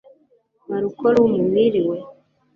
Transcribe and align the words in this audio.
malcolm 0.69 1.31
mwiriwe 1.47 1.97